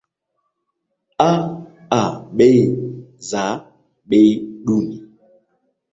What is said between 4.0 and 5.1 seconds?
bei duni